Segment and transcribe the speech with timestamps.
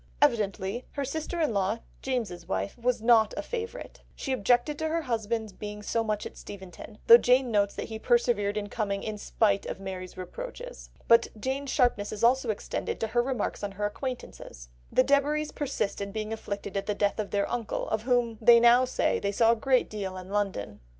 [0.19, 5.03] Evidently her sister in law, James's wife, was not a favourite; she objected to her
[5.03, 9.19] husband's being so much at Steventon, though Jane notes that he persevered in coming "in
[9.19, 13.85] spite of Mary's reproaches." But Jane's sharpness is also extended to her remarks on her
[13.85, 14.69] acquaintances.
[14.91, 18.59] "The Debaries persist in being afflicted at the death of their uncle, of whom they
[18.59, 20.79] now say they saw a great deal in London."